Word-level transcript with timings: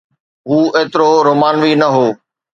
هو 0.49 0.59
ايترو 0.77 1.09
رومانوي 1.27 1.73
نه 1.81 1.87
هو. 1.95 2.07